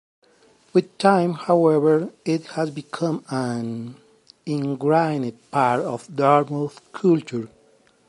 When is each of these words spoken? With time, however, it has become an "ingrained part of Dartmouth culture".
With 0.73 0.97
time, 0.97 1.33
however, 1.33 2.11
it 2.25 2.43
has 2.57 2.71
become 2.71 3.23
an 3.29 3.97
"ingrained 4.47 5.39
part 5.51 5.81
of 5.83 6.15
Dartmouth 6.15 6.81
culture". 6.91 7.49